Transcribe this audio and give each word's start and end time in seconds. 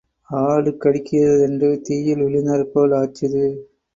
ஆடு 0.29 0.71
கடிக்கிறதென்று 0.77 1.69
தீயில் 1.83 2.23
விழுந்தாற் 2.23 2.65
போல் 2.73 2.95
ஆச்சுது. 3.01 3.45